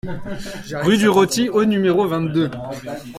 Rue 0.81 0.97
du 0.97 1.07
Roty 1.09 1.49
au 1.49 1.63
numéro 1.63 2.07
vingt-deux 2.07 2.49